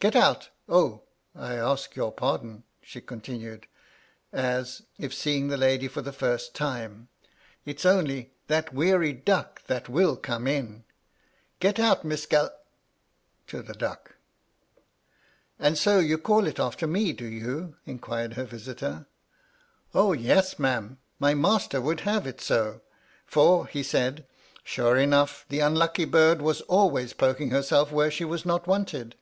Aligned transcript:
Get 0.10 0.16
out! 0.16 0.48
O, 0.66 1.02
I 1.34 1.56
ask 1.56 1.94
your 1.94 2.10
pardon," 2.10 2.62
she 2.80 3.02
con^ 3.02 3.22
tinned, 3.22 3.64
as 4.32 4.80
if 4.96 5.12
seeing 5.12 5.48
the 5.48 5.58
lady 5.58 5.88
for 5.88 6.00
the 6.00 6.10
first 6.10 6.54
time." 6.54 7.08
It's 7.66 7.84
only 7.84 8.32
that 8.46 8.72
weary 8.72 9.12
duck 9.12 9.62
that 9.66 9.90
will 9.90 10.16
come 10.16 10.46
in. 10.46 10.84
Get 11.58 11.78
out. 11.78 12.02
Miss 12.02 12.24
Gal" 12.24 12.48
(to 13.48 13.60
the 13.60 13.74
duck). 13.74 14.16
208 15.58 15.58
MY 15.58 15.64
LADT 15.64 15.66
LUDLOW." 15.70 15.96
And 15.98 16.02
80 16.02 16.08
you 16.08 16.16
call 16.16 16.46
it 16.46 16.58
after 16.58 16.86
me, 16.86 17.12
do 17.12 17.26
you? 17.26 17.76
inquired 17.84 18.32
her 18.32 18.44
visitor. 18.44 18.86
*^ 18.86 19.06
O, 19.94 20.14
yes, 20.14 20.58
ma'am, 20.58 20.96
my 21.18 21.34
master 21.34 21.78
would 21.78 22.00
have 22.08 22.26
it 22.26 22.40
so, 22.40 22.80
for 23.26 23.66
he 23.66 23.82
said, 23.82 24.26
sure 24.64 24.96
enough 24.96 25.44
the 25.50 25.60
unlucky 25.60 26.06
bird 26.06 26.40
was 26.40 26.62
always 26.62 27.12
poking 27.12 27.50
herself 27.50 27.92
where 27.92 28.10
she 28.10 28.24
was 28.24 28.46
not 28.46 28.66
wanted." 28.66 29.14